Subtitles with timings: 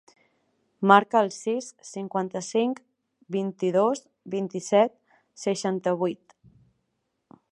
[0.91, 2.81] Marca el sis, cinquanta-cinc,
[3.37, 4.03] vint-i-dos,
[4.37, 4.97] vint-i-set,
[5.45, 6.37] seixanta-vuit.